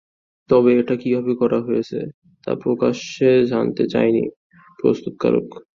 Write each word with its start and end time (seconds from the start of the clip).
তবে 0.49 0.71
এটা 0.79 0.95
কীভাবে 0.95 1.31
করা 1.35 1.59
হয়েছে, 1.61 1.99
তা 2.47 2.51
প্রকাশ্যে 2.63 3.29
জানাতে 3.51 3.83
চায়নি 3.87 4.23
প্রস্তুতকারক 4.79 5.47
সংস্থাটি। 5.47 5.67